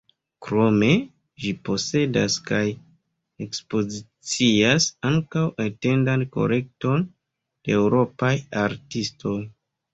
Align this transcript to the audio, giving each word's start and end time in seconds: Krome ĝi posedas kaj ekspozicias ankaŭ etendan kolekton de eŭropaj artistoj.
Krome 0.43 0.87
ĝi 1.43 1.51
posedas 1.67 2.37
kaj 2.47 2.61
ekspozicias 3.47 4.89
ankaŭ 5.13 5.45
etendan 5.69 6.27
kolekton 6.39 7.09
de 7.09 7.81
eŭropaj 7.81 8.35
artistoj. 8.69 9.41